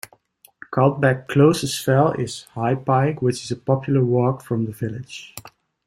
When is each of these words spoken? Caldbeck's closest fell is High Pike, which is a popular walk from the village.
Caldbeck's 0.73 1.31
closest 1.31 1.85
fell 1.85 2.13
is 2.13 2.45
High 2.55 2.73
Pike, 2.73 3.21
which 3.21 3.43
is 3.43 3.51
a 3.51 3.55
popular 3.55 4.03
walk 4.03 4.41
from 4.41 4.65
the 4.65 4.71
village. 4.71 5.35